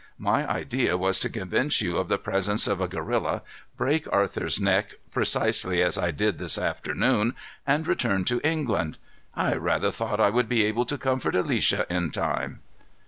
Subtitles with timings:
[0.17, 3.43] My idea was to convince you of the presence of a gorilla,
[3.77, 7.35] break Arthur's neck precisely as I did this afternoon,
[7.67, 8.97] and return to England.
[9.35, 12.61] I rather thought I would be able to comfort Alicia, in time."